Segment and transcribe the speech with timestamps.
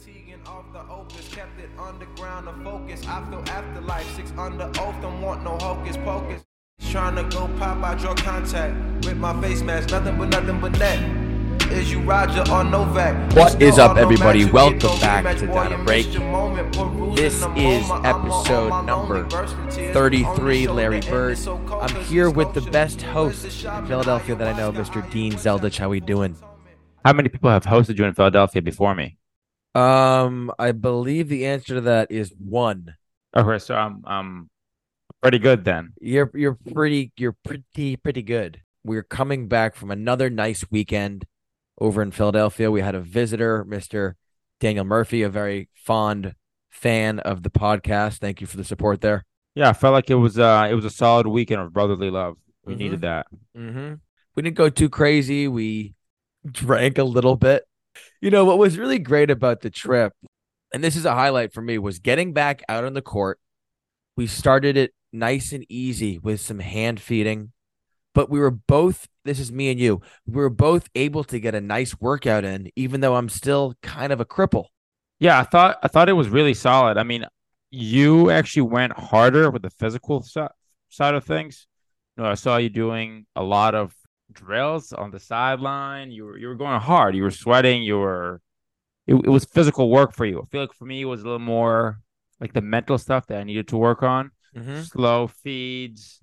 [0.00, 3.06] Teagan off the opus, kept it underground to focus.
[3.06, 6.42] I feel afterlife, six under oath, don't want no hocus pocus.
[6.90, 10.78] Trying to go pop out your contact with my face mask, nothing but nothing but
[10.78, 10.98] net.
[11.70, 13.34] Is you Roger or Novak?
[13.34, 14.44] What is up, everybody?
[14.44, 16.06] all no match, you Welcome back to boy, Down you Break.
[16.06, 21.10] missed your moment, perusing This is episode number lonely, bursting tears, 33, Larry Bird.
[21.10, 23.86] that end is so I'm here with the best host in?
[23.86, 25.08] Philadelphia that I know, Mr.
[25.10, 25.76] Dean Zeldich.
[25.76, 26.36] How we doing?
[27.04, 29.18] How many people have hosted you in Philadelphia before me?
[29.74, 32.96] Um, I believe the answer to that is one.
[33.36, 34.50] Okay, so I'm I'm
[35.22, 35.92] pretty good then.
[36.00, 38.62] You're you're pretty you're pretty pretty good.
[38.84, 41.26] We're coming back from another nice weekend
[41.80, 42.70] over in Philadelphia.
[42.70, 44.14] We had a visitor, Mr.
[44.58, 46.34] Daniel Murphy, a very fond
[46.70, 48.18] fan of the podcast.
[48.18, 49.24] Thank you for the support there.
[49.54, 52.36] Yeah, I felt like it was uh it was a solid weekend of brotherly love.
[52.64, 52.78] We Mhm.
[52.78, 53.26] needed that.
[53.56, 53.94] Mm-hmm.
[54.34, 55.46] We didn't go too crazy.
[55.48, 55.94] We
[56.50, 57.64] drank a little bit.
[58.20, 60.12] You know, what was really great about the trip,
[60.72, 63.38] and this is a highlight for me, was getting back out on the court.
[64.16, 67.52] We started it nice and easy with some hand feeding,
[68.14, 71.54] but we were both, this is me and you, we were both able to get
[71.54, 74.66] a nice workout in, even though I'm still kind of a cripple.
[75.18, 76.96] Yeah, I thought I thought it was really solid.
[76.96, 77.26] I mean,
[77.70, 80.46] you actually went harder with the physical si-
[80.88, 81.66] side of things.
[82.16, 83.94] You know, I saw you doing a lot of
[84.32, 86.10] drills on the sideline.
[86.10, 87.14] You were you were going hard.
[87.14, 87.82] You were sweating.
[87.82, 88.40] You were
[89.06, 90.40] it, it was physical work for you.
[90.40, 92.00] I feel like for me it was a little more
[92.40, 94.30] like the mental stuff that I needed to work on.
[94.56, 94.82] Mm-hmm.
[94.82, 96.20] slow feeds,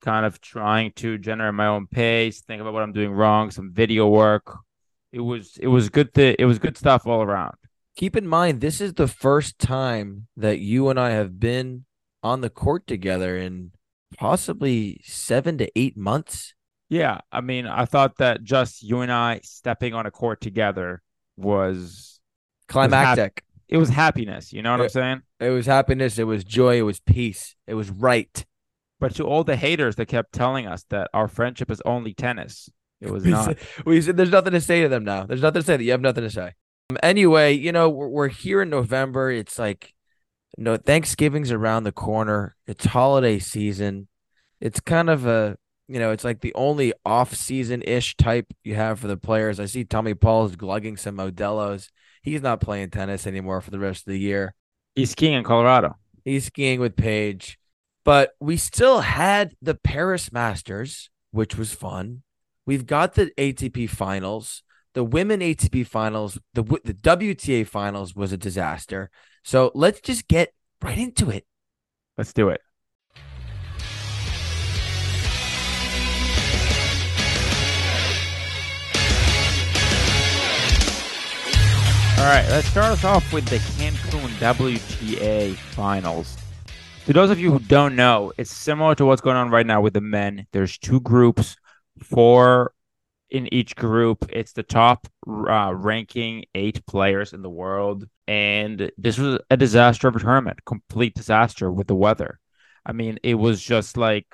[0.00, 3.70] kind of trying to generate my own pace, think about what I'm doing wrong, some
[3.70, 4.56] video work.
[5.12, 7.56] It was it was good th- it was good stuff all around.
[7.96, 11.84] Keep in mind, this is the first time that you and I have been
[12.22, 13.72] on the court together in
[14.16, 16.54] possibly seven to eight months.
[16.88, 21.02] Yeah, I mean, I thought that just you and I stepping on a court together
[21.36, 22.20] was
[22.68, 23.42] Climactic.
[23.68, 24.84] it was happiness, you know what Yeah.
[24.84, 25.22] I'm saying?
[25.40, 26.18] It was happiness.
[26.18, 26.78] It was joy.
[26.78, 27.54] It was peace.
[27.66, 28.44] It was right.
[29.00, 32.70] But to all the haters that kept telling us that our friendship is only tennis,
[33.00, 33.44] it was We not.
[33.44, 35.26] said, we said there's nothing to say to them now.
[35.26, 36.52] There's nothing to say that you have nothing to say.
[36.90, 39.30] Um, anyway, you know, we're, we're here in November.
[39.30, 39.92] It's like,
[40.56, 42.56] no, Thanksgiving's around the corner.
[42.66, 44.08] It's holiday season.
[44.60, 45.56] It's kind of a,
[45.88, 49.60] you know, it's like the only off season ish type you have for the players.
[49.60, 51.90] I see Tommy Paul is glugging some Modelo's.
[52.22, 54.54] He's not playing tennis anymore for the rest of the year.
[54.94, 55.96] He's skiing in Colorado.
[56.24, 57.58] He's skiing with Paige.
[58.04, 62.22] But we still had the Paris Masters, which was fun.
[62.64, 64.62] We've got the ATP finals,
[64.94, 69.10] the women ATP finals, the the WTA finals was a disaster.
[69.44, 70.52] So let's just get
[70.82, 71.44] right into it.
[72.18, 72.60] Let's do it.
[82.26, 86.36] All right, let's start us off with the Cancun WTA finals.
[87.04, 89.80] To those of you who don't know, it's similar to what's going on right now
[89.80, 90.44] with the men.
[90.50, 91.54] There's two groups,
[92.02, 92.72] four
[93.30, 94.26] in each group.
[94.30, 98.08] It's the top uh, ranking eight players in the world.
[98.26, 102.40] And this was a disaster of a tournament, complete disaster with the weather.
[102.84, 104.26] I mean, it was just like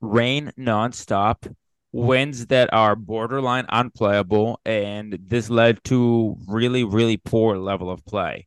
[0.00, 1.52] rain nonstop,
[1.94, 2.06] Mm-hmm.
[2.06, 8.46] winds that are borderline unplayable, and this led to really, really poor level of play.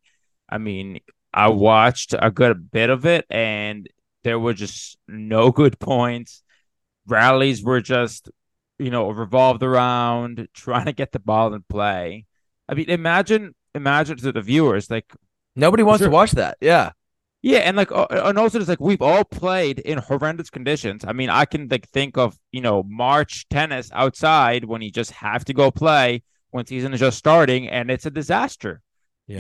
[0.50, 1.00] I mean,
[1.34, 3.90] I watched a good bit of it, and
[4.24, 6.42] there were just no good points.
[7.06, 8.30] Rallies were just,
[8.80, 12.26] you know, revolved around trying to get the ball in play.
[12.70, 15.12] I mean, imagine, imagine to the viewers, like
[15.56, 16.08] Nobody wants Sure.
[16.08, 16.58] to watch that.
[16.62, 16.92] Yeah.
[17.44, 21.04] Yeah, and like, uh, and also it's like we've all played in horrendous conditions.
[21.06, 25.12] I mean, I can like think of you know March tennis outside when you just
[25.12, 28.82] have to go play when season is just starting, and it's a disaster.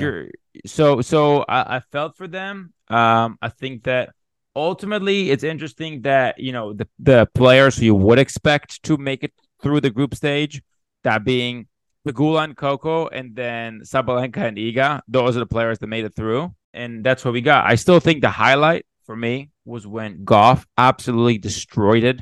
[0.01, 0.27] You're
[0.65, 1.45] so so.
[1.47, 2.73] I, I felt for them.
[2.89, 4.09] Um, I think that
[4.53, 9.23] ultimately it's interesting that you know the the players who you would expect to make
[9.23, 9.31] it
[9.61, 10.61] through the group stage,
[11.05, 11.67] that being
[12.05, 14.99] Pegula and Coco, and then Sabalenka and Iga.
[15.07, 17.65] Those are the players that made it through, and that's what we got.
[17.65, 22.21] I still think the highlight for me was when Gauff absolutely destroyed it.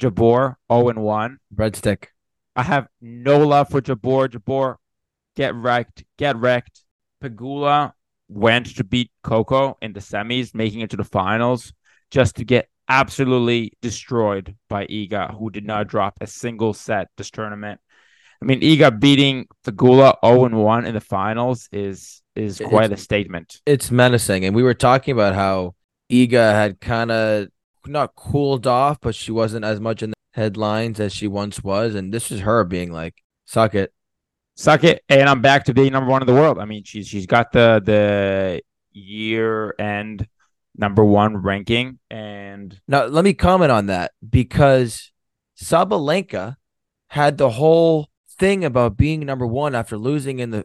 [0.00, 1.38] Jabeur 0 and 1.
[1.54, 2.06] Breadstick.
[2.54, 4.28] I have no love for Jabeur.
[4.28, 4.76] Jabeur,
[5.36, 6.82] get wrecked, get wrecked.
[7.22, 7.92] Pegula
[8.28, 11.72] went to beat Coco in the semis, making it to the finals,
[12.10, 17.30] just to get absolutely destroyed by Iga, who did not drop a single set this
[17.30, 17.80] tournament.
[18.40, 22.92] I mean, Iga beating Pegula 0 and 1 in the finals is is It's- quite
[22.92, 23.60] a statement.
[23.66, 24.44] It's menacing.
[24.44, 25.74] And we were talking about how
[26.10, 27.48] Iga had kind of
[27.86, 31.94] not cooled off, but she wasn't as much in the headlines as she once was.
[31.94, 33.14] And this is her being like,
[33.46, 33.92] suck it.
[34.58, 36.58] Suck it, and I'm back to being number one in the world.
[36.58, 38.62] I mean, she's she's got the the
[38.92, 40.26] year end
[40.74, 45.12] number one ranking, and Now, let me comment on that because
[45.62, 46.56] Sabalenka
[47.08, 48.08] had the whole
[48.38, 50.64] thing about being number one after losing in the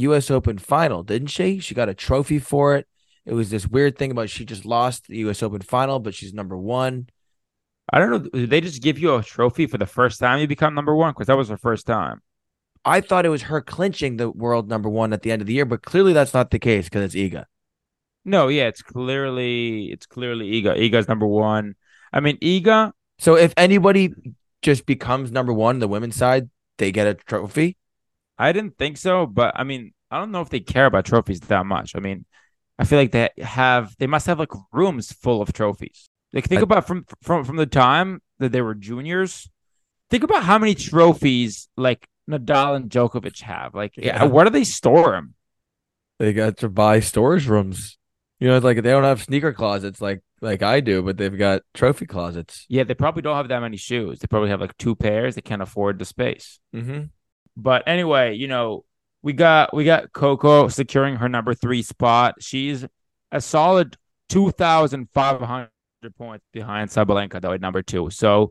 [0.00, 0.30] U.S.
[0.30, 1.58] Open final, didn't she?
[1.58, 2.86] She got a trophy for it.
[3.26, 5.42] It was this weird thing about she just lost the U.S.
[5.42, 7.08] Open final, but she's number one.
[7.92, 8.18] I don't know.
[8.18, 11.12] Did they just give you a trophy for the first time you become number one?
[11.12, 12.22] Because that was her first time.
[12.84, 15.52] I thought it was her clinching the world number one at the end of the
[15.52, 17.44] year, but clearly that's not the case because it's Iga.
[18.24, 20.78] No, yeah, it's clearly it's clearly Iga.
[20.78, 21.74] Iga's number one.
[22.12, 22.92] I mean, Iga.
[23.18, 24.14] So if anybody
[24.62, 26.48] just becomes number one the women's side,
[26.78, 27.76] they get a trophy.
[28.40, 31.40] I didn't think so, but I mean, I don't know if they care about trophies
[31.40, 31.94] that much.
[31.94, 32.24] I mean,
[32.78, 36.08] I feel like they have they must have like rooms full of trophies.
[36.32, 39.48] Like think I- about from from from the time that they were juniors.
[40.10, 43.74] Think about how many trophies like Nadal and Djokovic have.
[43.74, 44.24] Like, Yeah.
[44.24, 45.34] where do they store them?
[46.18, 47.96] They got to buy storage rooms.
[48.40, 51.36] You know, it's like they don't have sneaker closets like like I do, but they've
[51.36, 52.64] got trophy closets.
[52.68, 54.18] Yeah, they probably don't have that many shoes.
[54.18, 55.34] They probably have like two pairs.
[55.34, 56.58] They can't afford the space.
[56.74, 57.02] Mm-hmm.
[57.62, 58.84] But anyway, you know,
[59.22, 62.36] we got we got Coco securing her number three spot.
[62.40, 62.86] She's
[63.32, 63.96] a solid
[64.28, 65.70] two thousand five hundred
[66.16, 68.10] points behind Sabalenka though at number two.
[68.10, 68.50] So,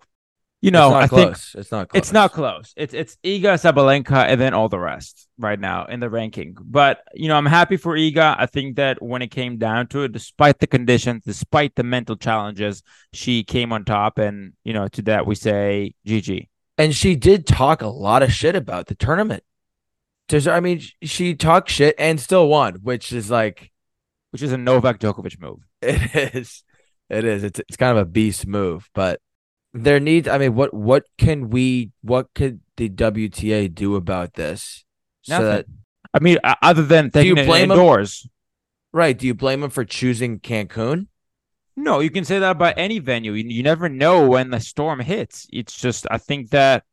[0.61, 1.51] you know, it's not I close.
[1.51, 1.99] think it's not close.
[1.99, 2.73] it's not close.
[2.77, 6.55] It's it's Iga Sabalenka and then all the rest right now in the ranking.
[6.61, 8.35] But you know, I'm happy for Iga.
[8.37, 12.15] I think that when it came down to it, despite the conditions, despite the mental
[12.15, 12.83] challenges,
[13.13, 14.19] she came on top.
[14.19, 16.47] And you know, to that we say GG.
[16.79, 19.43] And she did talk a lot of shit about the tournament.
[20.29, 23.71] Does I mean she talked shit and still won, which is like
[24.31, 25.59] Which is a Novak Djokovic move.
[25.81, 26.63] it is.
[27.09, 27.43] It is.
[27.43, 29.19] It's it's kind of a beast move, but
[29.73, 30.27] there needs.
[30.27, 31.91] I mean, what what can we?
[32.01, 34.85] What could the WTA do about this?
[35.23, 35.65] So that
[36.13, 38.27] I mean, other than do you blame indoors.
[38.93, 39.17] right?
[39.17, 41.07] Do you blame him for choosing Cancun?
[41.81, 43.31] No, you can say that about any venue.
[43.33, 45.47] You, you never know when the storm hits.
[45.51, 46.83] It's just, I think that,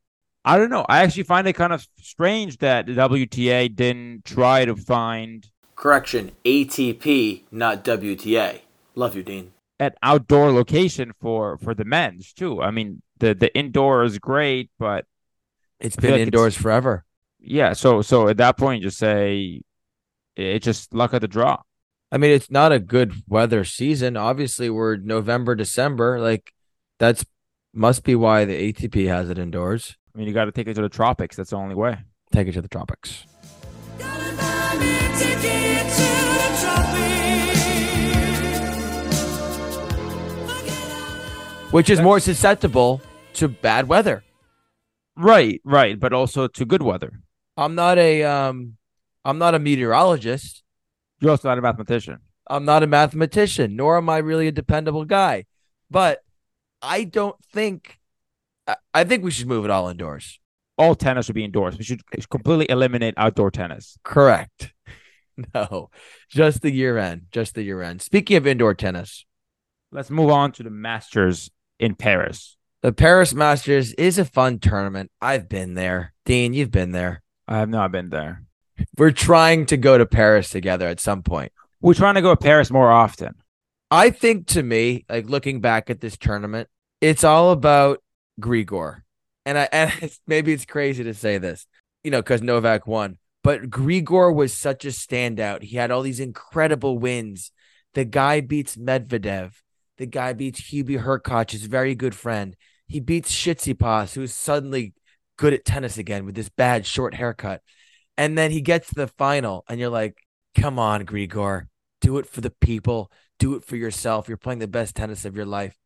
[0.44, 0.86] I don't know.
[0.88, 6.32] I actually find it kind of strange that the WTA didn't try to find Correction,
[6.44, 8.60] ATP, not WTA.
[8.94, 9.52] Love you, Dean.
[9.78, 12.62] an outdoor location for for the men's too.
[12.62, 15.04] I mean, the the indoor is great, but
[15.80, 17.04] it's been like indoors forever.
[17.40, 17.72] yeah.
[17.74, 19.62] So so at that point, just say
[20.36, 21.62] it's just luck of the draw.
[22.16, 24.16] I mean, it's not a good weather season.
[24.16, 26.18] Obviously, we're November, December.
[26.18, 26.54] Like,
[26.98, 27.26] that's
[27.74, 29.98] must be why the ATP has it indoors.
[30.14, 31.36] I mean, you got to take it to the tropics.
[31.36, 31.98] That's the only way.
[32.32, 33.26] Take it to the tropics.
[33.98, 36.08] Gotta find me ticket to
[36.40, 37.60] the tropics.
[41.70, 43.02] Which is more susceptible
[43.34, 44.24] to bad weather.
[45.18, 47.20] Right, right, but also to good weather.
[47.58, 48.78] I'm not a um,
[49.22, 50.62] I'm not a meteorologist.
[51.20, 52.18] You're also not a mathematician.
[52.48, 55.46] I'm not a mathematician, nor am I really a dependable guy.
[55.90, 56.20] But
[56.82, 57.98] I don't think.
[58.92, 60.40] I- think we should move it all indoors.
[60.78, 61.78] all tennis should be indoors.
[61.78, 63.96] We should completely eliminate outdoor tennis.
[64.02, 64.72] Correct.
[65.54, 65.90] No,
[66.30, 67.26] just the year end.
[67.30, 68.00] Just the year end.
[68.00, 69.26] Speaking of indoor tennis,
[69.92, 72.56] Let's move on to the Masters in Paris.
[72.80, 75.10] the Paris Masters is a fun tournament.
[75.20, 76.14] I've been there.
[76.24, 77.22] Dean, you've been there.
[77.46, 78.45] I have not been there.
[78.96, 81.52] We're trying to go to Paris together at some point.
[81.80, 83.34] We're trying to go to Paris more often.
[83.90, 86.68] I think to me, like looking back at this tournament,
[87.00, 88.02] it's all about
[88.40, 89.02] Grigor.
[89.44, 91.66] And I and it's, maybe it's crazy to say this,
[92.02, 93.18] you know, because Novak won.
[93.42, 95.62] But Grigor was such a standout.
[95.62, 97.52] He had all these incredible wins.
[97.94, 99.52] The guy beats Medvedev.
[99.98, 102.56] The guy beats Hubi Hurkacz, his very good friend.
[102.88, 104.94] He beats Tsitsipas, who's suddenly
[105.36, 107.62] good at tennis again with this bad short haircut.
[108.16, 110.16] And then he gets to the final, and you're like,
[110.54, 111.66] come on, Grigor,
[112.00, 114.28] do it for the people do it for yourself.
[114.28, 115.76] You're playing the best tennis of your life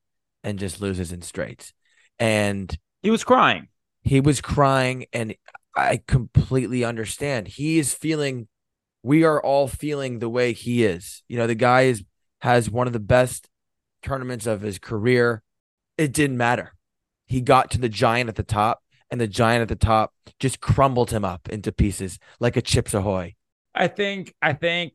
[0.44, 1.72] and just loses in straights.
[2.18, 3.68] And He was crying.
[4.02, 5.34] he was crying, and
[5.74, 7.48] I completely understand.
[7.48, 8.48] He is feeling,
[9.02, 11.22] we are all feeling the way he is.
[11.28, 12.04] You know, the guy is
[12.40, 13.48] has one of the best
[14.02, 15.42] tournaments of his career.
[15.98, 16.72] It didn't matter.
[17.26, 20.60] He got to the giant at the top, and the giant at the top just
[20.60, 23.34] crumbled him up into pieces like a Chips Ahoy.
[23.74, 24.94] I think I think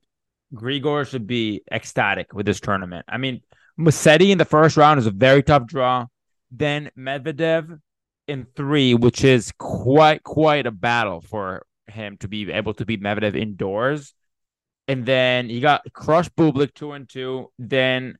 [0.53, 3.05] Grigor should be ecstatic with this tournament.
[3.07, 3.41] I mean,
[3.79, 6.07] Musetti in the first round is a very tough draw.
[6.51, 7.79] Then Medvedev
[8.27, 13.01] in three, which is quite quite a battle for him to be able to beat
[13.01, 14.13] Medvedev indoors.
[14.88, 17.51] And then he got crushed Bublik two and two.
[17.57, 18.17] Then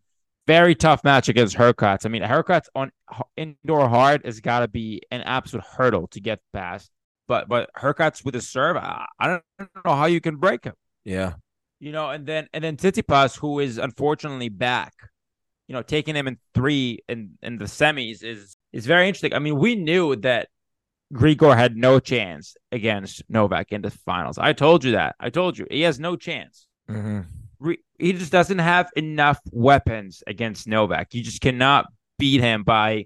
[0.48, 2.06] very tough match against Hurkacz.
[2.06, 2.92] I mean, Hurkacz on
[3.36, 6.92] indoor hard has got to be an absolute hurdle to get past.
[7.28, 8.78] but but Hurkacz's with a serve.
[8.78, 9.44] I, I don't
[9.86, 10.76] know how you can break him.
[11.04, 11.34] Yeah.
[11.80, 14.94] You know, and then and then Tsitsipas, who is unfortunately back,
[15.68, 19.34] you know, taking him in three in in the semis is is very interesting.
[19.34, 20.50] I mean, we knew that
[21.14, 24.38] Grigor had no chance against Novak in the finals.
[24.38, 25.16] I told you that.
[25.20, 26.68] I told you he has no chance.
[26.90, 27.22] Mm-hmm.
[27.60, 31.14] Re- he just doesn't have enough weapons against Novak.
[31.14, 31.86] You just cannot
[32.20, 33.06] beat him by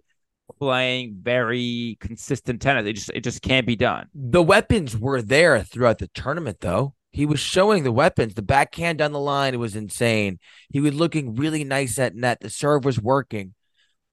[0.57, 2.85] playing very consistent tennis.
[2.87, 4.07] It just it just can't be done.
[4.13, 6.95] The weapons were there throughout the tournament, though.
[7.11, 8.33] He was showing the weapons.
[8.35, 10.39] The backhand down the line, it was insane.
[10.69, 12.39] He was looking really nice at net.
[12.41, 13.53] The serve was working,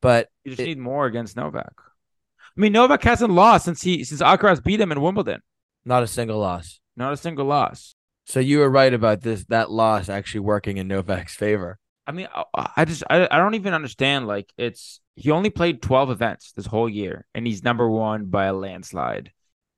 [0.00, 1.72] but You just It- need more against Novak.
[1.78, 5.42] I mean, Novak hasn't lost since he since Alcaraz beat him in Wimbledon.
[5.84, 6.80] not a single loss.
[6.96, 7.94] Not a single loss.
[8.26, 9.44] So you were right about this.
[9.44, 11.78] That loss actually working in Novak's favor.
[12.06, 14.26] I mean, I, I just I, I don't even understand.
[14.26, 18.46] Like, it's he only played twelve events this whole year, and he's number one by
[18.46, 19.32] a landslide.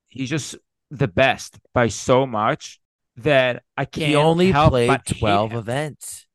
[0.07, 0.55] He's just
[0.89, 2.79] the best by so much
[3.17, 4.07] that I can't.
[4.07, 6.25] he only played twelve events.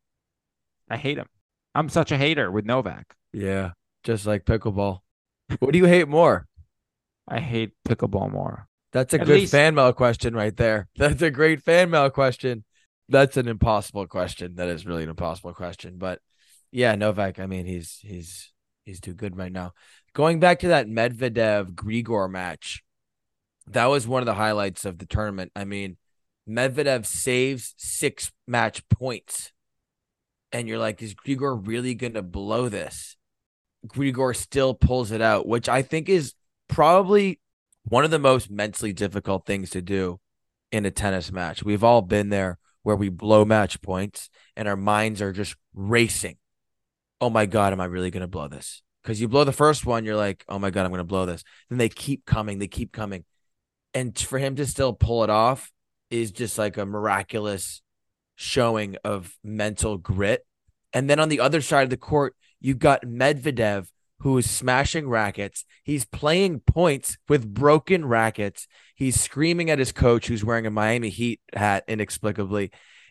[0.89, 1.27] I hate him.
[1.75, 3.17] I'm such a hater with Novak.
[3.33, 3.73] Yeah,
[4.05, 5.01] just like pickleball.
[5.59, 6.47] what do you hate more?
[7.27, 8.69] I hate pickleball more.
[8.95, 10.89] That's a At good least- fan mail question right there.
[10.97, 12.65] That's a great fan mail question.
[13.11, 14.55] That's an impossible question.
[14.55, 15.97] That is really an impossible question.
[15.99, 16.21] But
[16.73, 18.53] yeah, Novak, I mean, he's he's
[18.85, 19.73] he's too good right now.
[20.15, 22.83] Going back to that Medvedev Grigor match,
[23.67, 25.51] that was one of the highlights of the tournament.
[25.55, 25.97] I mean,
[26.49, 29.51] Medvedev saves six match points.
[30.53, 33.17] And you're like, is Grigor really gonna blow this?
[33.89, 36.33] Grigor still pulls it out, which I think is
[36.69, 37.41] probably
[37.85, 40.21] one of the most mentally difficult things to do
[40.73, 41.63] in a tennis match.
[41.63, 46.37] We've all been there where we blow match points and our minds are just racing.
[47.21, 48.83] Oh my God, am I really going to blow this?
[49.03, 51.27] Because you blow the first one, you're like, oh my God, I'm going to blow
[51.27, 51.45] this.
[51.69, 53.25] Then they keep coming, they keep coming.
[53.93, 55.71] And for him to still pull it off
[56.11, 57.83] is just like a miraculous
[58.35, 60.45] showing of mental grit.
[60.93, 63.87] And then on the other side of the court, you've got Medvedev,
[64.25, 65.67] who is smashing rackets.
[65.83, 68.67] He's playing points with broken rackets.
[68.95, 72.71] He's screaming at his coach, who's wearing a Miami Heat hat inexplicably.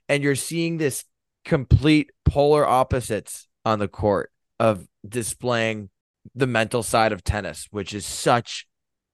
[0.10, 1.06] And you're seeing this
[1.46, 5.92] complete polar opposites on the court of displaying
[6.34, 8.66] the mental side of tennis, which is such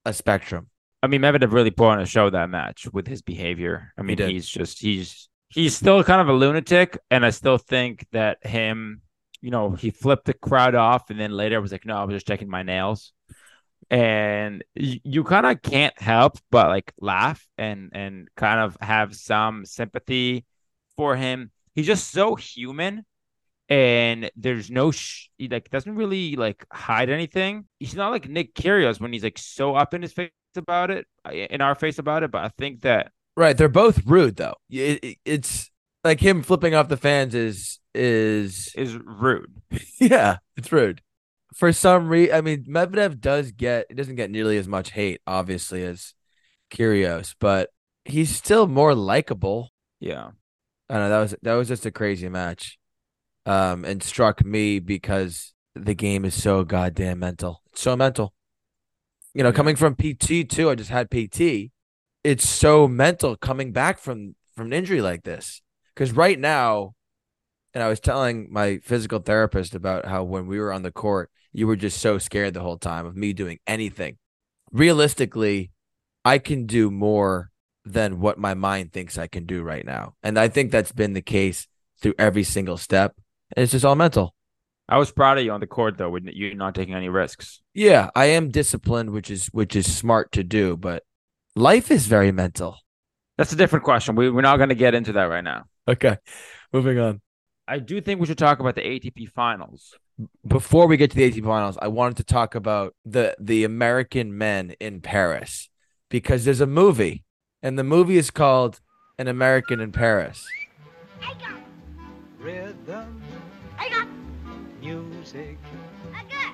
[0.05, 0.69] a spectrum.
[1.03, 3.91] I mean, Medvedev really put on a show that match with his behavior.
[3.97, 4.29] I mean, did.
[4.29, 9.01] he's just he's he's still kind of a lunatic, and I still think that him,
[9.41, 12.15] you know, he flipped the crowd off, and then later was like, "No, I was
[12.15, 13.13] just checking my nails,"
[13.89, 19.15] and you, you kind of can't help but like laugh and and kind of have
[19.15, 20.45] some sympathy
[20.97, 21.51] for him.
[21.75, 23.05] He's just so human.
[23.69, 27.65] And there's no sh- he like doesn't really like hide anything.
[27.79, 31.05] He's not like Nick Kyrgios when he's like so up in his face about it,
[31.25, 32.31] uh, in our face about it.
[32.31, 33.55] But I think that Right.
[33.57, 34.55] They're both rude though.
[34.69, 35.71] It- it- it's
[36.03, 39.61] like him flipping off the fans is is is rude.
[39.99, 41.01] yeah, it's rude.
[41.53, 45.21] For some reason, I mean, Medvedev does get it doesn't get nearly as much hate,
[45.27, 46.13] obviously, as
[46.71, 47.69] Kyrgios, but
[48.05, 49.71] he's still more likable.
[49.99, 50.31] Yeah.
[50.89, 52.79] I know that was that was just a crazy match,
[53.45, 57.61] um, and struck me because the game is so goddamn mental.
[57.71, 58.33] It's so mental.
[59.33, 59.55] You know, Yeah.
[59.55, 61.71] coming from PT too, I just had PT.
[62.23, 65.61] It's so mental coming back from from an injury like this.
[65.93, 66.93] Because right now,
[67.73, 71.29] and I was telling my physical therapist about how when we were on the court,
[71.51, 74.17] you were just so scared the whole time of me doing anything.
[74.71, 75.71] Realistically,
[76.25, 77.51] I can do more
[77.85, 80.13] than what my mind thinks I can do right now.
[80.21, 81.67] And I think that's been the case
[82.01, 83.15] through every single step.
[83.55, 84.35] And it's just all mental.
[84.87, 87.61] I was proud of you on the court though, with you not taking any risks.
[87.73, 91.03] Yeah, I am disciplined, which is which is smart to do, but
[91.55, 92.77] life is very mental.
[93.37, 94.15] That's a different question.
[94.15, 95.65] We, we're not going to get into that right now.
[95.87, 96.17] Okay.
[96.73, 97.21] Moving on.
[97.69, 99.95] I do think we should talk about the ATP finals.
[100.45, 104.37] Before we get to the ATP finals, I wanted to talk about the the American
[104.37, 105.69] men in Paris
[106.09, 107.23] because there's a movie
[107.61, 108.81] and the movie is called
[109.17, 110.45] An American in Paris.
[111.21, 111.59] I got,
[112.39, 113.21] Rhythm,
[113.77, 114.07] I got,
[114.81, 115.57] music,
[116.13, 116.53] I got.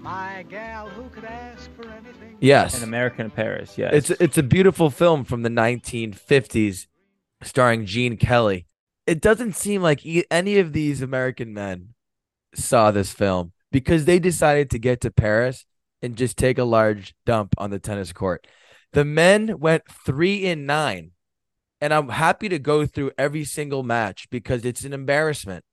[0.00, 2.36] my gal who could ask for anything.
[2.40, 2.78] Yes.
[2.78, 3.76] An American in Paris.
[3.76, 3.92] Yes.
[3.92, 6.86] It's it's a beautiful film from the 1950s,
[7.42, 8.64] starring Gene Kelly.
[9.08, 11.94] It doesn't seem like any of these American men
[12.54, 15.64] saw this film because they decided to get to Paris
[16.02, 18.46] and just take a large dump on the tennis court.
[18.92, 21.12] The men went three in nine,
[21.80, 25.64] and I'm happy to go through every single match because it's an embarrassment.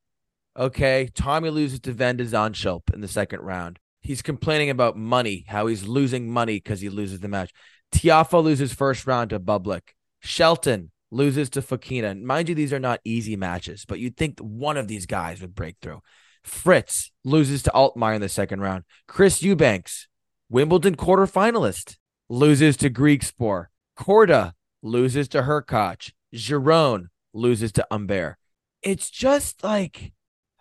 [0.56, 3.80] Okay, Tommy loses to Van de in the second round.
[4.00, 7.52] He's complaining about money, how he's losing money because he loses the match.
[7.92, 9.90] Tiafoe loses first round to Bublik.
[10.22, 12.20] Shelton loses to Fokina.
[12.22, 15.56] Mind you, these are not easy matches, but you'd think one of these guys would
[15.56, 16.02] break through.
[16.44, 18.84] Fritz loses to Altmaier in the second round.
[19.08, 20.08] Chris Eubanks,
[20.50, 21.98] Wimbledon quarterfinalist,
[22.30, 23.66] loses to Griekspoor.
[23.98, 26.12] Korda loses to Hurkacz.
[26.34, 28.36] Giron loses to Humbert.
[28.82, 30.12] It's just like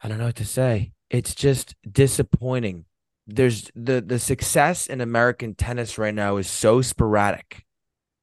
[0.03, 0.93] I don't know what to say.
[1.11, 2.85] It's just disappointing.
[3.27, 7.65] There's the the success in American tennis right now is so sporadic.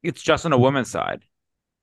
[0.04, 1.24] It's just on the women's side.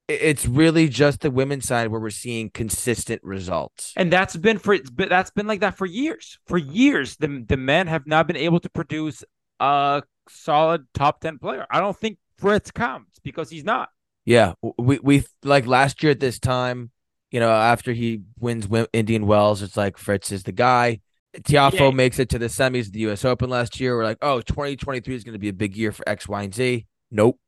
[0.08, 3.92] It's really just the women's side where we're seeing consistent results.
[3.94, 6.38] And that's been for that's been like that for years.
[6.46, 9.22] For years, the the men have not been able to produce
[9.60, 11.66] a solid top ten player.
[11.70, 13.90] I don't think Fritz comes because he's not.
[14.24, 16.90] Yeah, we we like last year at this time,
[17.30, 21.00] you know, after he wins Indian Wells, it's like Fritz is the guy.
[21.36, 21.90] Tiafoe Yeah.
[21.90, 23.24] makes it to the semis of the U.S.
[23.24, 23.96] Open last year.
[23.96, 26.54] We're like, oh, 2023 is going to be a big year for X, Y, and
[26.54, 26.86] Z.
[27.10, 27.38] Nope.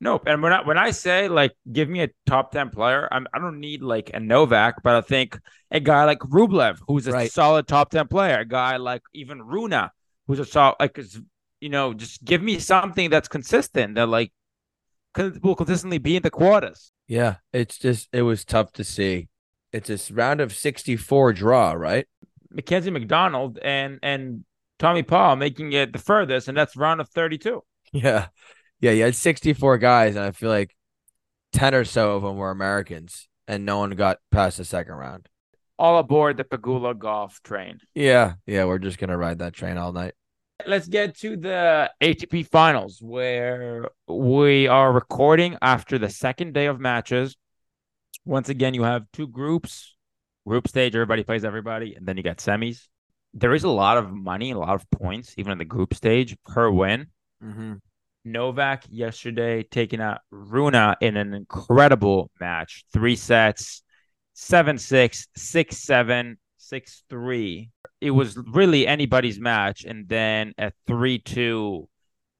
[0.00, 0.24] Nope.
[0.26, 3.38] And when I when I say like give me a top ten player, I'm I
[3.38, 5.38] don't need like a Novak, but I think
[5.70, 7.30] a guy like Rublev, who's a Right.
[7.30, 9.88] solid top ten player, a guy like even Rune,
[10.26, 11.20] who's a solid like is-
[11.60, 14.32] you know, just give me something that's consistent that like
[15.42, 16.92] will consistently be in the quarters.
[17.06, 19.28] Yeah, it's just it was tough to see.
[19.72, 22.06] It's this round of 64 draw, right?
[22.50, 24.44] Mackenzie McDonald and and
[24.78, 27.62] Tommy Paul making it the furthest, and that's round of thirty two.
[27.92, 28.26] Yeah,
[28.80, 30.74] yeah, you had 64 guys, and I feel like
[31.52, 35.28] 10 or so of them were Americans, and no one got past the second round.
[35.78, 37.78] All aboard the Pegula Gauff train.
[37.94, 40.14] Yeah, yeah, we're just gonna ride that train all night.
[40.66, 46.78] Let's get to the ATP finals where we are recording after the second day of
[46.78, 47.36] matches.
[48.24, 49.96] Once again, you have two groups.
[50.46, 52.86] Group stage, everybody plays everybody, and then you got semis.
[53.32, 56.36] There is a lot of money, a lot of points, even in the group stage
[56.46, 57.08] per win.
[57.42, 57.74] Mm-hmm.
[58.24, 62.84] Novak yesterday taking out Rune in an incredible match.
[62.92, 63.82] Three sets,
[64.32, 67.70] seven six, six seven, six three.
[68.00, 69.84] It was really anybody's match.
[69.84, 71.88] And then at three two,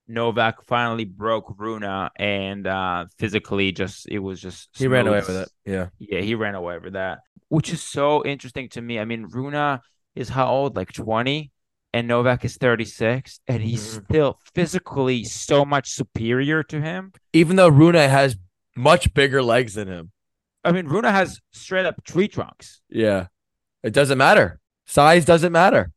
[0.09, 1.85] Novak finally broke Rune
[2.17, 5.49] and uh physically just it was just He ran away with it.
[5.65, 5.89] Yeah.
[5.99, 8.99] Yeah, he ran away with that, which is so interesting to me.
[8.99, 9.81] I mean, Rune
[10.15, 10.77] is how old?
[10.77, 11.51] Like 20,
[11.95, 14.05] and Novak is 36, and he's Mhm.
[14.05, 17.13] still physically so much superior to him.
[17.33, 18.37] Even though Rune has
[18.77, 20.11] much bigger legs than him.
[20.65, 22.83] I mean, Rune has straight up tree trunks.
[22.91, 23.29] Yeah.
[23.85, 24.61] It doesn't matter.
[24.87, 25.93] Size doesn't matter.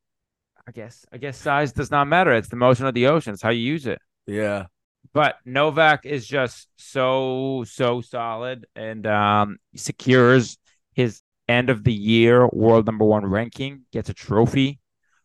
[0.67, 1.05] I guess.
[1.11, 2.31] I guess size does not matter.
[2.33, 3.33] It's the motion of the ocean.
[3.33, 3.99] It's how you use it.
[4.27, 4.67] Yeah.
[5.13, 10.57] But Novak is just so so solid and um secures
[10.93, 13.85] his end of the year world number one ranking.
[13.93, 14.79] Gets a trophy.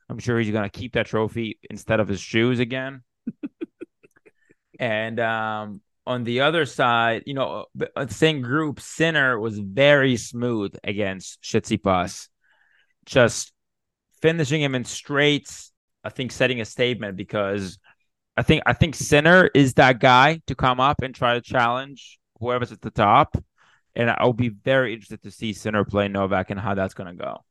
[0.08, 3.02] I'm sure he's gonna keep that trophy instead of his shoes again.
[4.78, 10.74] and um on the other side, you know, uh, same group, Sinner was very smooth
[10.82, 12.28] against Tsitsipas,
[13.06, 13.52] just
[14.20, 15.72] finishing him in straights.
[16.04, 17.78] I think setting a statement because
[18.36, 22.18] I think I think Sinner is that guy to come up and try to challenge
[22.40, 23.36] whoever's at the top,
[23.94, 27.22] and I'll be very interested to see Sinner play Novak and how that's going to
[27.22, 27.44] go.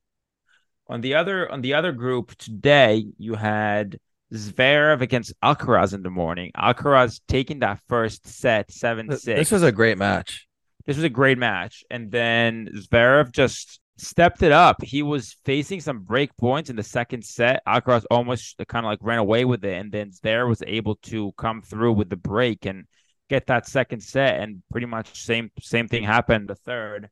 [0.92, 3.98] On the other on the other group today, you had
[4.34, 6.52] Zverev against Alcaraz in the morning.
[6.58, 9.40] Alcaraz taking that first set seven six.
[9.40, 10.48] This was a great match.
[10.86, 11.86] This was a great match.
[11.90, 14.84] And then Zverev just stepped it up.
[14.84, 17.62] He was facing some break points in the second set.
[17.66, 19.80] Alcaraz almost kind of like ran away with it.
[19.80, 22.84] And then Zverev was able to come through with the break and
[23.30, 24.42] get that second set.
[24.42, 27.10] And pretty much same same thing happened the third.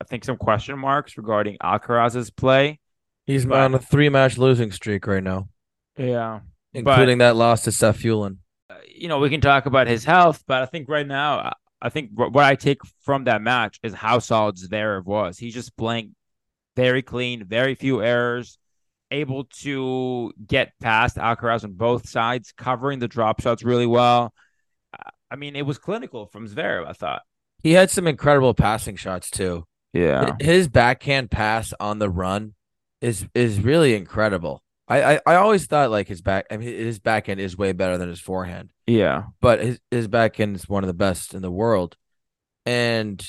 [0.00, 2.80] I think some question marks regarding Alcaraz's play.
[3.26, 5.48] He's But- on a three match losing streak right now,
[5.96, 6.40] Yeah.
[6.72, 8.38] including that loss to Safiullin.
[8.94, 11.52] you know, we can talk about his health, but I think right now,
[11.82, 15.38] I- think what I take from that match is how solid Zverev was.
[15.38, 16.14] He just playing
[16.76, 18.58] very clean, very few errors,
[19.10, 24.34] able to get past Alcaraz on both sides, covering the drop shots really well.
[24.92, 27.22] Uh, I mean, it was clinical from Zverev, I thought.
[27.62, 29.64] He had some incredible passing shots too.
[29.92, 30.36] Yeah.
[30.40, 32.54] His backhand pass on the run
[33.00, 34.62] is is really incredible.
[34.88, 37.96] I, I, I always thought like his back I mean his backhand is way better
[37.96, 38.72] than his forehand.
[38.86, 39.24] Yeah.
[39.40, 41.96] but his his backhand is one of the best in the world.
[42.66, 43.24] And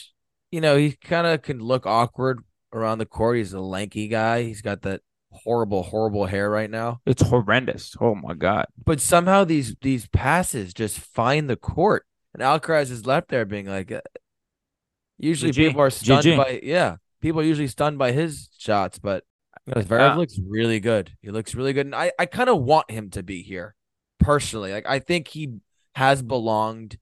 [0.52, 3.38] you know, he kind of can look awkward around the court.
[3.38, 4.44] He's a lanky guy.
[4.44, 7.02] He's got that horrible, horrible hair right now.
[7.06, 7.96] It's horrendous.
[8.00, 8.66] Oh my God.
[8.84, 12.06] But somehow these these passes just find the court.
[12.34, 14.02] And Alcaraz is left there being like, uh,
[15.18, 15.68] usually GG.
[15.68, 16.38] people are stunned GG.
[16.38, 19.24] by yeah, people are usually stunned by his shots, but
[19.68, 21.12] know, Zverev Uh, looks really good.
[21.22, 23.76] He looks really good, and I I kind of want him to be here
[24.20, 24.72] personally.
[24.72, 25.56] Like I think he
[25.96, 26.98] has belonged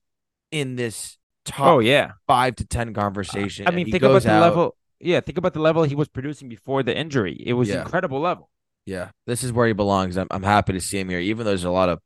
[0.50, 2.12] in this top Oh yeah.
[2.26, 3.66] five to ten conversation.
[3.66, 4.76] I mean, think about the out- level.
[5.02, 7.42] Yeah, think about the level he was producing before the injury.
[7.46, 7.80] It was Yeah.
[7.82, 8.50] incredible level.
[8.84, 10.16] Yeah, this is where he belongs.
[10.18, 12.00] I'm I'm happy to see him here, even though there's a lot of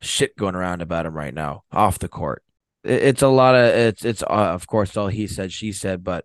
[0.00, 2.42] shit going around about him right now off the court.
[2.84, 6.02] It- It's a lot of it's it's uh, of course all he said she said,
[6.04, 6.24] but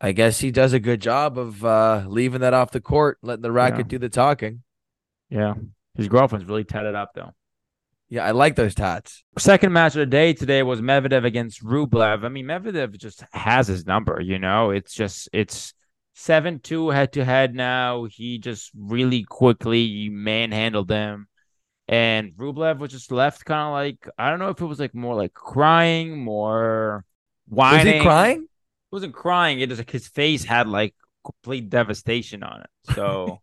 [0.00, 3.42] I guess he does a good job of uh leaving that off the court, letting
[3.42, 3.84] the racket Yeah.
[3.84, 4.62] do the talking.
[5.28, 5.54] Yeah.
[5.96, 7.32] His girlfriend's really tatted up though.
[8.08, 9.22] Yeah, I like those tats.
[9.38, 12.24] Second match of the day today was Medvedev against Rublev.
[12.24, 14.70] I mean, Medvedev just has his number, you know.
[14.70, 15.74] It's just it's
[16.14, 18.04] seven two head to head now.
[18.10, 21.28] He just really quickly manhandled them.
[21.86, 24.94] And Rublev was just left kind of like I don't know if it was like
[24.94, 27.04] more like crying, more
[27.48, 27.86] whining.
[27.86, 28.46] Was he crying?
[28.90, 29.60] Wasn't crying.
[29.60, 32.94] It was like his face had like complete devastation on it.
[32.94, 33.40] So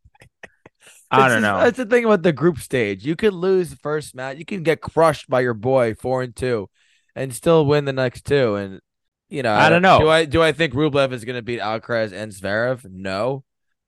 [1.12, 1.60] I don't the- know.
[1.60, 3.06] That's the thing about the group stage.
[3.06, 4.38] You could lose the first match.
[4.38, 6.70] You can get crushed by your boy four and two,
[7.16, 8.56] and still win the next two.
[8.56, 8.82] And
[9.30, 10.00] you know, I don't know.
[10.00, 12.86] Do I do I think Rublev is going to beat Alcaraz and Zverev?
[12.90, 13.44] No.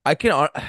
[0.06, 0.32] I can.
[0.32, 0.50] hon-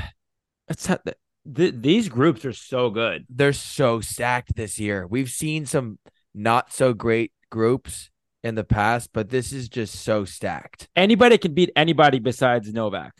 [0.68, 1.16] It's not that
[1.52, 3.26] th- these groups are so good.
[3.28, 5.04] They're so stacked this year.
[5.04, 5.98] We've seen some
[6.32, 8.08] not so great groups
[8.42, 10.88] in the past, but this is just so stacked.
[10.96, 13.14] Anybody can beat anybody besides Novak.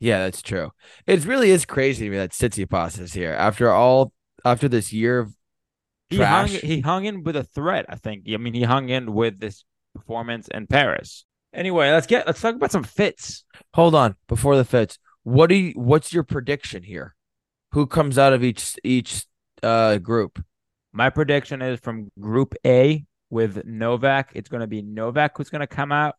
[0.00, 0.70] Yeah, that's true.
[1.06, 4.12] It really is crazy to me that Tsitsipas is here after all
[4.44, 5.34] after this year of
[6.10, 8.24] He hung, he hung in with a threat, I think.
[8.32, 11.24] I mean, he hung in with this performance in Paris.
[11.52, 13.44] Anyway, let's get let's talk about some fits.
[13.74, 15.72] Hold on, before the fits, what do you?
[15.74, 17.14] What's your prediction here?
[17.72, 19.24] Who comes out of each each
[19.62, 20.42] uh group?
[20.92, 24.32] My prediction is from Group A with Novak.
[24.34, 26.16] It's going to be Novak who's going to come out,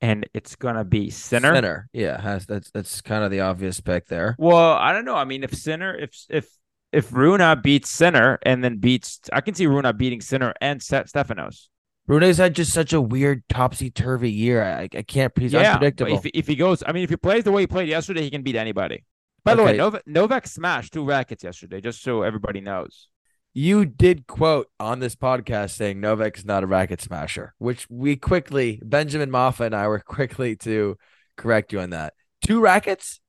[0.00, 1.54] and it's going to be Sinner.
[1.54, 1.88] Sinner.
[1.92, 4.36] Yeah, that's that's kind of the obvious pick there.
[4.38, 5.16] Well, I don't know.
[5.16, 6.48] I mean, if Sinner, if if
[6.92, 11.08] if Rune beats Sinner and then beats, I can see Rune beating Sinner and Ste-
[11.08, 11.68] Stefanos.
[12.06, 14.62] Brune's had just such a weird topsy turvy year.
[14.64, 15.32] I, I can't.
[15.38, 16.16] He's but unpredictable.
[16.16, 18.30] If, if he goes, I mean, if he plays the way he played yesterday, he
[18.30, 19.04] can beat anybody.
[19.44, 19.72] By the Okay.
[19.72, 23.08] way, Novak, Novak smashed two rackets yesterday, just so everybody knows.
[23.54, 28.16] You did quote on this podcast saying Novak is not a racket smasher, which we
[28.16, 30.96] quickly Benjamin Maffa and I were quickly to
[31.36, 32.14] correct you on that.
[32.44, 33.20] Two rackets.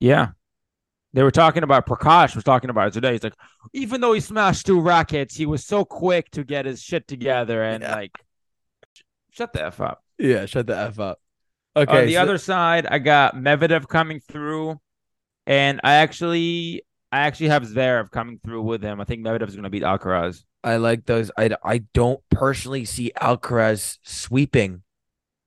[0.00, 0.28] Yeah.
[1.14, 3.12] They were talking about Prakash was talking about it today.
[3.12, 3.34] He's like,
[3.74, 7.62] even though he smashed two rackets, he was so quick to get his shit together
[7.62, 7.94] and Yeah.
[7.96, 8.12] like
[8.94, 10.02] sh- shut the F up.
[10.18, 11.20] Yeah, shut the f up.
[11.76, 12.00] Okay.
[12.00, 14.80] On the so- other side, I got Medvedev coming through,
[15.46, 18.98] and I actually I actually have Zverev coming through with him.
[18.98, 20.44] I think Medvedev is going to beat Alcaraz.
[20.64, 21.30] I like those.
[21.36, 24.82] I, I don't personally see Alcaraz sweeping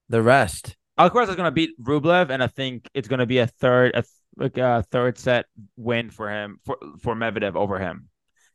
[0.08, 0.76] the rest.
[1.00, 3.96] Alcaraz is going to beat Rublev, and I think it's going to be a third
[3.96, 4.04] a,
[4.38, 8.10] like a third set win for him for for Medvedev over him.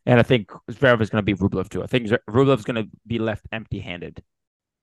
[0.07, 1.83] And I think Zverev is going to beat Rublev too.
[1.83, 4.23] I think Rublev is going to be left empty-handed.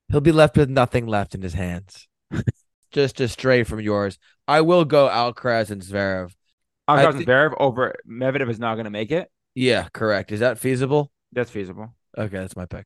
[0.10, 2.08] He'll be left with nothing left in his hands.
[2.92, 4.20] Just a stray from yours.
[4.48, 6.34] I will go Alcaraz and Zverev.
[6.88, 9.30] And thi- Zverev over Medvedev is not going to make it.
[9.56, 10.32] Yeah, correct.
[10.32, 11.12] Is that feasible?
[11.34, 11.96] That's feasible.
[12.18, 12.86] Okay, that's my pick.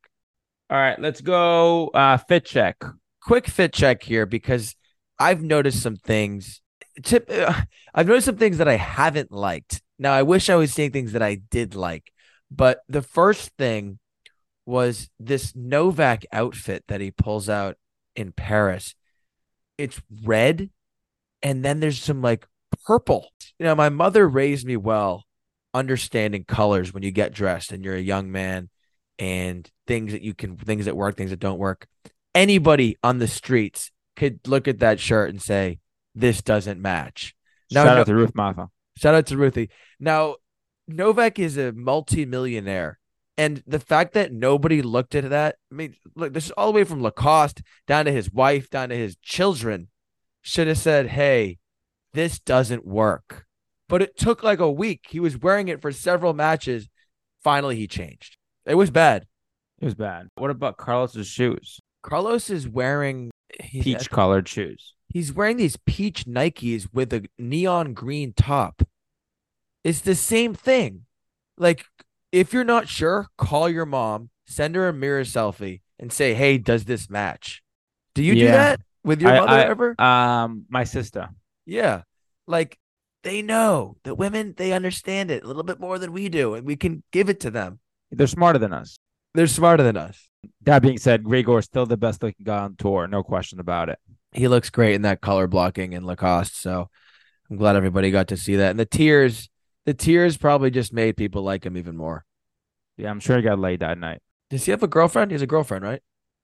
[0.70, 2.78] All right, let's go uh, fit check.
[3.22, 4.76] Quick fit check here because
[5.20, 6.62] I've noticed some things.
[7.04, 7.62] Tip, uh,
[7.94, 9.82] I've noticed some things that I haven't liked.
[10.00, 12.12] Now, I wish I was seeing things that I did like,
[12.50, 14.00] but the first thing
[14.66, 17.76] was this Novak outfit that he pulls out
[18.16, 18.96] in Paris.
[19.78, 20.70] It's red,
[21.44, 22.48] and then there's some like
[22.86, 23.30] purple.
[23.60, 25.24] You know, my mother raised me well,
[25.74, 28.70] understanding colors when you get dressed and you're a young man,
[29.20, 31.88] and things that you can, things that work, things that don't work.
[32.34, 35.80] Anybody on the streets could look at that shirt and say,
[36.16, 37.36] "This doesn't match."
[37.72, 38.70] Now, Shout no- out to Ruth Mafa.
[38.98, 39.70] Shout out to Ruthie.
[40.00, 40.36] Now,
[40.88, 43.00] Novak is a multimillionaire.
[43.38, 46.76] And the fact that nobody looked at that, I mean, look, this is all the
[46.76, 49.88] way from Lacoste down to his wife, down to his children,
[50.42, 51.58] should have said, hey,
[52.14, 53.46] this doesn't work.
[53.88, 55.08] But it took like a week.
[55.10, 56.88] He was wearing it for several matches.
[57.44, 58.38] Finally, he changed.
[58.66, 59.26] It was bad.
[59.80, 60.30] It was bad.
[60.36, 61.80] What about Carlos's shoes?
[62.04, 64.94] Carlos is wearing Peach colored shoes.
[65.10, 68.82] He's wearing these peach Nikes with a neon green top.
[69.84, 71.06] It's the same thing.
[71.58, 71.86] Like,
[72.32, 76.58] if you're not sure, call your mom, send her a mirror selfie, and say, "Hey,
[76.58, 77.62] does this match?"
[78.16, 80.02] Do you do that with your I- mother I- ever?
[80.02, 81.30] Um, my sister.
[81.72, 82.02] Yeah,
[82.48, 82.78] like
[83.24, 86.66] they know that women they understand it a little bit more than we do, and
[86.66, 87.80] we can give it to them.
[88.12, 88.98] They're smarter than us.
[89.34, 90.28] They're smarter than us.
[90.64, 93.90] That being said, Grigor is still the best looking guy on tour, no question about
[93.90, 94.00] it.
[94.34, 96.60] he looks great in that color blocking in Lacoste.
[96.60, 96.90] So
[97.50, 98.72] I'm glad everybody got to see that.
[98.72, 99.50] And the tears,
[99.86, 102.26] the tears probably just made people like him even more.
[102.98, 104.20] Yeah, I'm sure he got laid that night.
[104.50, 105.32] Does he have a girlfriend?
[105.32, 106.02] He has a girlfriend, right?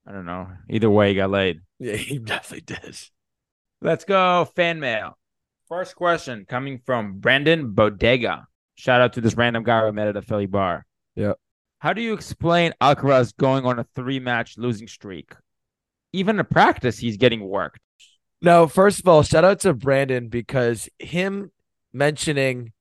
[0.07, 0.47] I don't know.
[0.69, 1.59] Either way, he got laid.
[1.79, 2.97] Yeah, he definitely did.
[3.81, 5.17] Let's go fan mail.
[5.67, 8.47] First question coming from Brandon Bodega.
[8.75, 10.85] Shout out to this random guy we met at a Philly bar.
[11.15, 11.33] Yeah.
[11.79, 15.33] How do you explain Alcaraz going on a three match losing streak?
[16.11, 17.79] Even in practice, he's getting worked.
[18.41, 21.51] No, first of all, shout out to Brandon because him
[21.93, 22.71] mentioning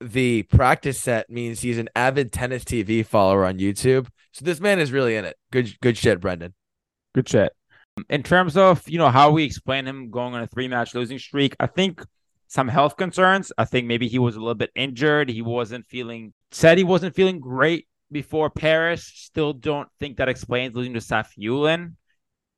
[0.00, 4.08] the practice set means he's an avid tennis TV follower on YouTube.
[4.32, 5.36] So this man is really in it.
[5.50, 6.54] Good, good shit, Brendan.
[7.14, 7.52] Good shit.
[8.10, 11.18] In terms of you know how we explain him going on a three match losing
[11.18, 12.04] streak, I think
[12.48, 13.52] some health concerns.
[13.58, 15.28] I think maybe he was a little bit injured.
[15.28, 19.10] He wasn't feeling said he wasn't feeling great before Paris.
[19.14, 21.94] Still don't think that explains losing to Safiullin.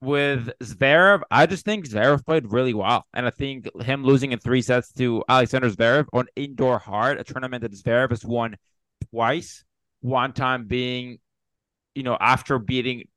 [0.00, 4.38] With Zverev, I just think Zverev played really well, and I think him losing in
[4.38, 8.56] three sets to Alexander Zverev on indoor hard, a tournament that Zverev has won
[9.10, 9.64] twice.
[10.00, 11.18] One time being,
[11.96, 13.08] you know, after beating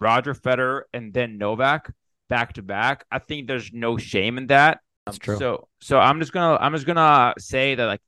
[0.00, 1.92] Roger Federer and then Novak
[2.28, 3.04] back to back.
[3.10, 4.80] I think there's no shame in that.
[5.06, 5.38] That's um, true.
[5.38, 8.00] So so I'm just gonna I'm just gonna say that like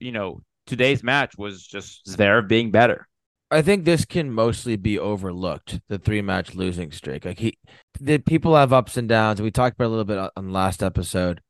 [0.00, 3.08] you know today's match was just Zverev being better.
[3.50, 5.80] I think this can mostly be overlooked.
[5.88, 7.24] The three match losing streak.
[7.24, 7.58] Like he,
[8.00, 9.40] the people have ups and downs.
[9.40, 11.40] We talked about a little bit on- on last episode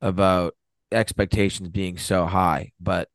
[0.00, 0.54] about
[0.92, 3.08] expectations being so high, but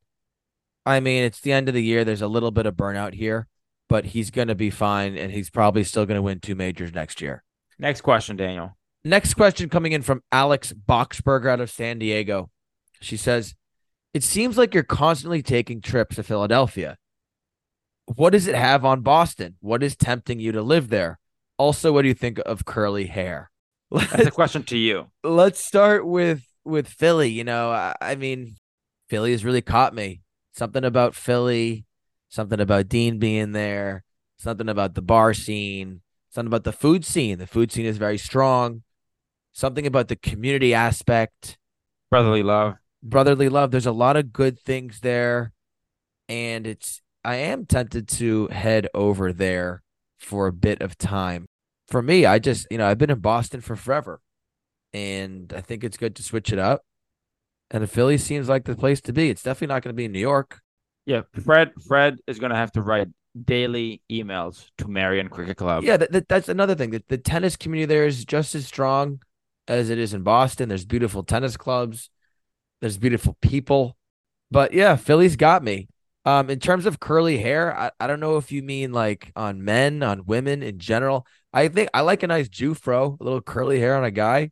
[0.85, 2.03] I mean, it's the end of the year.
[2.03, 3.47] There's a little bit of burnout here,
[3.95, 6.93] but he's going to be fine, and he's probably still going to win two majors
[6.93, 7.45] next year.
[7.79, 8.75] Next question, Daniel.
[9.05, 12.49] Next question coming in from Alex Boxberger out of San Diego.
[12.99, 13.55] She says,
[14.13, 16.97] It seems like you're constantly taking trips to Philadelphia.
[18.15, 19.55] What does it have on Boston?
[19.61, 21.17] What is tempting you to live there?
[21.57, 23.49] Also, what do you think of curly hair?
[23.91, 25.05] That's a question to you.
[25.23, 27.29] let's start with with Philly.
[27.29, 28.57] You know, I, I mean,
[29.07, 30.19] Philly has really caught me.
[30.51, 31.85] Something about Philly,
[32.29, 34.03] something about Dean being there,
[34.37, 37.37] something about the bar scene, something about the food scene.
[37.37, 38.83] The food scene is very strong.
[39.53, 41.57] Something about the community aspect,
[42.11, 42.75] Brotherly love.
[43.01, 43.71] brotherly love.
[43.71, 45.53] There's a lot of good things there,
[46.27, 47.01] and it's.
[47.23, 49.81] I am tempted to head over there
[50.19, 51.47] for a bit of time.
[51.87, 54.19] For me, I just you know I've been in Boston for forever,
[54.93, 56.81] and I think it's good to switch it up.
[57.71, 59.29] And the Philly seems like the place to be.
[59.29, 60.59] It's definitely not going to be in New York.
[61.05, 61.71] Yeah, Fred.
[61.87, 63.09] Fred is gonna have to write
[63.43, 65.83] daily emails to Merion Cricket Club.
[65.83, 66.91] Yeah, that, that, that's another thing.
[66.91, 69.21] The, the tennis community there is just as strong
[69.67, 70.69] as it is in Boston.
[70.69, 72.09] There's beautiful tennis clubs.
[72.81, 73.97] There's beautiful people.
[74.51, 75.89] But yeah, Philly's got me.
[76.23, 79.63] Um, in terms of curly hair, I, I don't know if you mean like on
[79.63, 81.27] men, on women in general.
[81.53, 84.51] I think I like a nice Jufro, a little curly hair on a guy.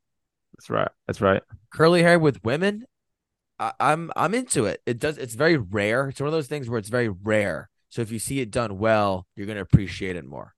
[0.56, 0.90] that's right.
[1.08, 1.42] That's right.
[1.74, 2.86] Curly hair with women,
[3.64, 4.82] I, I'm I'm into it.
[4.86, 5.18] It does.
[5.18, 6.10] It's very rare.
[6.10, 7.70] It's one of those things where it's very rare.
[7.90, 10.54] So if you see it done well, you're gonna appreciate it more.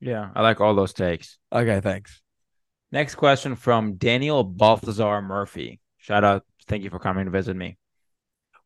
[0.00, 1.38] Yeah, I like all those takes.
[1.52, 2.22] Okay, thanks.
[2.92, 5.80] Next question from Daniel Balthazar Murphy.
[5.98, 6.44] Shout out.
[6.66, 7.76] Thank you for coming to visit me.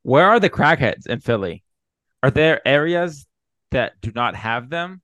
[0.02, 1.64] Where are the crackheads in Philly?
[2.22, 3.26] Are there areas
[3.70, 5.02] that do not have them?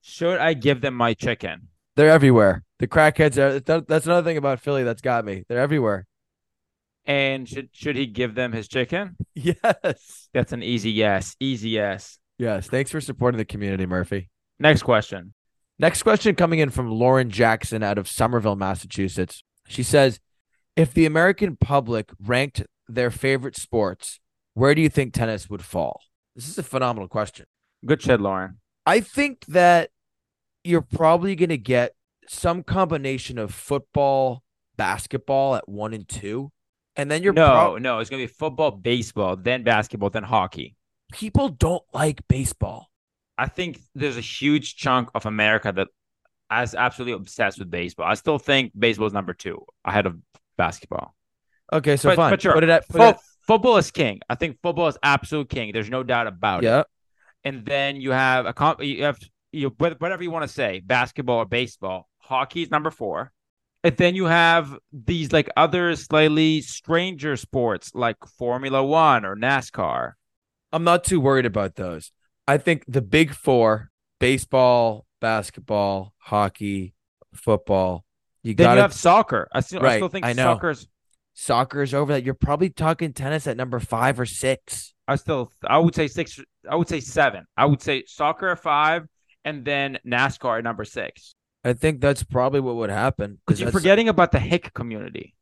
[0.00, 1.68] Should I give them my chicken?
[1.96, 2.64] They're everywhere.
[2.78, 3.60] The crackheads are.
[3.60, 5.44] That's another thing about Philly that's got me.
[5.48, 6.06] They're everywhere.
[7.06, 9.16] And should should he give them his chicken?
[9.34, 10.28] Yes.
[10.32, 11.36] That's an easy yes.
[11.38, 12.18] Easy yes.
[12.38, 12.68] Yes.
[12.68, 14.28] Thanks for supporting the community, Murphy.
[14.58, 15.34] Next question.
[15.78, 19.42] Next question coming in from Lauren Jackson out of Somerville, Massachusetts.
[19.68, 20.20] She says,
[20.74, 24.18] "If the American public ranked their favorite sports,
[24.54, 26.00] where do you think tennis would fall?"
[26.34, 27.46] This is a phenomenal question.
[27.84, 28.58] Good shit, Lauren.
[28.84, 29.90] I think that
[30.64, 31.94] you're probably going to get
[32.28, 34.42] some combination of football,
[34.76, 36.52] basketball at one and two,
[36.96, 40.76] and then you're no, prob- no, it's gonna be football, baseball, then basketball, then hockey.
[41.12, 42.90] people don't like baseball.
[43.38, 45.88] I think there's a huge chunk of America that
[46.62, 48.06] is absolutely obsessed with baseball.
[48.06, 50.16] I still think baseball is number two ahead of
[50.56, 51.14] basketball.
[51.72, 52.30] Okay, so but, fine.
[52.32, 54.20] but sure, Put it at put Fo- it football is king.
[54.30, 55.72] I think football is absolute king.
[55.72, 56.66] There's no doubt about at- it.
[56.68, 56.82] yeah.
[57.44, 58.82] And then you have a comp.
[58.82, 59.18] You have
[59.52, 62.08] you whatever you want to say, basketball or baseball.
[62.18, 63.32] Hockey is number four.
[63.84, 70.12] And then you have these like other slightly stranger sports like Formula One or NASCAR.
[70.72, 72.10] I'm not too worried about those.
[72.48, 76.94] I think the big four: baseball, basketball, hockey,
[77.32, 78.04] football.
[78.42, 79.48] You Then got you to have soccer.
[79.52, 80.54] I still, I still think I know.
[80.54, 80.88] soccer's.
[81.34, 82.24] soccer's over that.
[82.24, 84.94] You're probably talking tennis at number five or six.
[85.06, 85.52] I still.
[85.64, 86.40] I would say six.
[86.68, 87.44] I would say seven.
[87.56, 89.06] I would say soccer at five,
[89.44, 91.35] and then NASCAR at number six.
[91.66, 95.34] I think that's probably what would happen Because you're forgetting about the Hick community.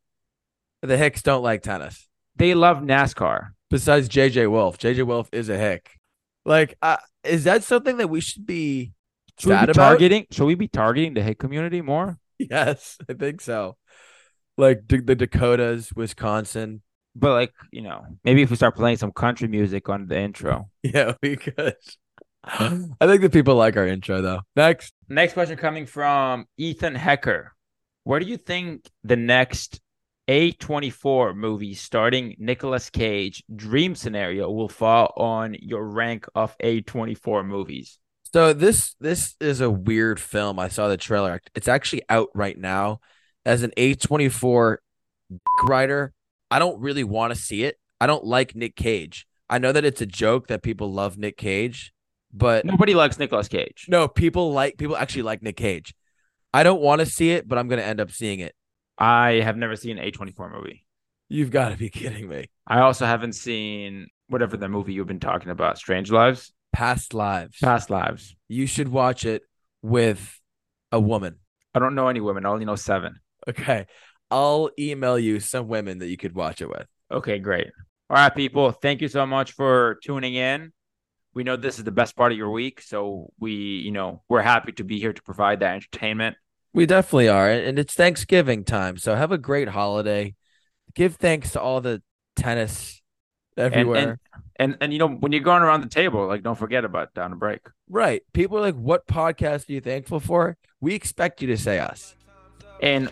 [0.81, 2.07] the Hicks don't like tennis.
[2.35, 3.49] They love NASCAR.
[3.69, 5.99] Besides JJ Wolf, JJ Wolf is a Hick.
[6.45, 8.93] Like, uh, is that something that we should be
[9.39, 9.75] Should we be about?
[9.75, 10.25] targeting?
[10.31, 12.17] Should we be targeting the hick community more?
[12.37, 13.77] Yes, I think so.
[14.57, 16.81] Like D- the Dakotas, Wisconsin.
[17.15, 20.69] But like, you know, maybe if we start playing some country music on the intro.
[20.83, 21.75] Yeah, we could.
[23.01, 24.41] I think the people like our intro though.
[24.55, 24.93] Next.
[25.09, 27.53] Next question coming from Ethan Hecker.
[28.03, 29.81] Where do you think the next
[30.27, 37.97] A24 movie starting Nicolas Cage dream scenario will fall on your rank of A24 movies?
[38.31, 40.59] So this this is a weird film.
[40.59, 41.41] I saw the trailer.
[41.55, 42.99] It's actually out right now.
[43.43, 44.77] As an A24
[45.63, 46.13] writer,
[46.51, 47.77] I don't really want to see it.
[47.99, 49.25] I don't like Nick Cage.
[49.49, 51.93] I know that it's a joke that people love Nick Cage,
[52.35, 53.85] but Nobody likes Nicolas Cage.
[53.87, 55.93] no, people like people actually like Nick Cage.
[56.53, 58.53] I don't want to see it, but I'm going to end up seeing it.
[58.97, 60.85] I have never seen an A24 movie.
[61.27, 62.49] You've got to be kidding me.
[62.67, 67.57] I also haven't seen whatever the movie you've been talking about, Strange Lives, Past lives.
[67.61, 68.35] Past Lives.
[68.47, 69.41] You should watch it
[69.81, 70.39] with
[70.91, 71.37] a woman.
[71.73, 72.45] I don't know any women.
[72.45, 73.15] I only know seven.
[73.47, 73.85] Okay.
[74.31, 76.87] I'll email you some women that you could watch it with.
[77.11, 77.67] Okay, great.
[78.09, 78.71] All right, people.
[78.71, 80.71] Thank you so much for tuning in.
[81.35, 84.41] We know this is the best part of your week, so we, you know, we're
[84.41, 86.37] happy to be here to provide that entertainment.
[86.73, 87.49] We definitely are.
[87.49, 88.97] And it's Thanksgiving time.
[88.97, 90.35] So have a great holiday.
[90.93, 92.01] Give thanks to all the
[92.35, 93.01] tennis
[93.57, 93.97] And, everywhere.
[93.97, 94.17] and
[94.57, 97.33] and and you know, when you're going around the table, like don't forget about down
[97.33, 97.61] a break.
[97.89, 98.21] right.
[98.33, 100.57] People are like, what podcast are you thankful for?
[100.81, 102.15] We expect you to say us.
[102.81, 103.11] And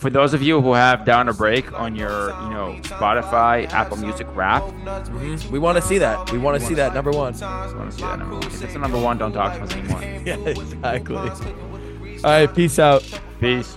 [0.00, 3.98] for those of you who have down a break on your, you know, Spotify, Apple
[3.98, 5.52] Music Rap, mm-hmm.
[5.52, 6.32] We want to see that.
[6.32, 7.34] We want to see that number one.
[7.42, 8.46] I want to see that number one.
[8.46, 10.00] If it's the number one, don't talk to us anymore.
[10.20, 11.16] Yeah, exactly.
[11.16, 12.54] All right.
[12.54, 13.02] Peace out.
[13.40, 13.76] Peace.